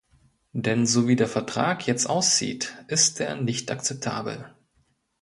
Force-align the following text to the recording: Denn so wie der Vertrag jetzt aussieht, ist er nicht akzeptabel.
Denn 0.53 0.87
so 0.87 1.07
wie 1.07 1.15
der 1.15 1.27
Vertrag 1.27 1.85
jetzt 1.85 2.07
aussieht, 2.09 2.75
ist 2.87 3.19
er 3.21 3.35
nicht 3.35 3.69
akzeptabel. 3.69 4.51